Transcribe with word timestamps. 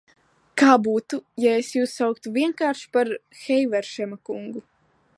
Kā 0.61 0.69
būtu, 0.87 1.19
ja 1.43 1.51
es 1.63 1.69
jūs 1.77 1.95
sauktu 2.01 2.33
vienkārši 2.39 2.91
par 2.99 3.15
Heiveršema 3.45 4.23
kungu? 4.31 4.69